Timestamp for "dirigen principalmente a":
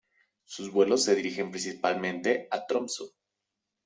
1.15-2.65